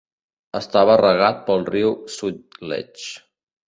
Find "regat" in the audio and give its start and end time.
1.03-1.45